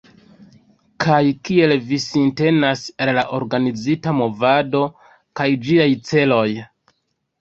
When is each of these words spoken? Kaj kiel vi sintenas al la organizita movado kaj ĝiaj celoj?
Kaj 1.03 1.19
kiel 1.49 1.73
vi 1.91 1.99
sintenas 2.05 2.81
al 3.05 3.13
la 3.19 3.27
organizita 3.41 4.15
movado 4.23 4.83
kaj 5.41 5.49
ĝiaj 5.69 5.89
celoj? 6.13 6.47